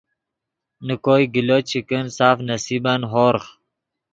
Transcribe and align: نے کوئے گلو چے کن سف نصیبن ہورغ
نے 0.85 0.95
کوئے 1.03 1.25
گلو 1.33 1.57
چے 1.69 1.79
کن 1.87 2.05
سف 2.17 2.37
نصیبن 2.49 3.01
ہورغ 3.11 3.43